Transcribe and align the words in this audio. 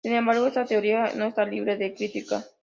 Sin 0.03 0.15
embargo, 0.15 0.47
esta 0.47 0.65
teoría 0.65 1.11
no 1.15 1.25
está 1.25 1.45
libre 1.45 1.77
de 1.77 1.93
crítica. 1.93 2.43